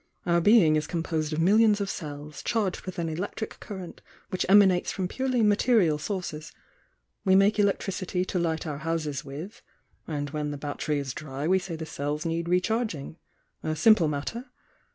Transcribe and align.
Our 0.25 0.41
being 0.41 0.77
is 0.77 0.87
composed 0.87 1.31
of 1.31 1.39
mil 1.39 1.57
lions 1.57 1.79
of 1.79 1.87
cells, 1.87 2.41
charged 2.41 2.87
with 2.87 2.97
an 2.97 3.07
electric 3.07 3.59
current 3.59 4.01
which 4.29 4.47
emanates 4.49 4.91
from 4.91 5.07
purely 5.07 5.43
material 5.43 5.99
sources. 5.99 6.51
We 7.23 7.35
make 7.35 7.59
electricity 7.59 8.25
to 8.25 8.39
light 8.39 8.65
our 8.65 8.79
houses 8.79 9.23
with— 9.23 9.61
and 10.07 10.31
when 10.31 10.49
the 10.49 10.57
battery 10.57 10.97
is 10.97 11.13
dry 11.13 11.47
we 11.47 11.59
say 11.59 11.75
the 11.75 11.85
cells 11.85 12.25
need 12.25 12.49
recharging— 12.49 13.17
a 13.61 13.75
simple 13.75 14.07
matter. 14.07 14.45